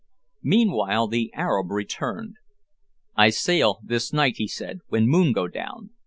[0.41, 2.37] Meanwhile the Arab returned.
[3.15, 5.91] "I sail this night," he said, "when moon go down.